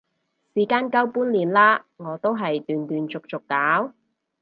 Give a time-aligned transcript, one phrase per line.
[0.55, 3.93] 時間夠半年啦，我都係斷斷續續搞